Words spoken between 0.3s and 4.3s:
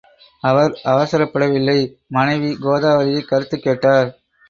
அவர் அவசரப்படவில்லை மனைவி கோதாவரியைக் கருத்துக் கேட்டார்.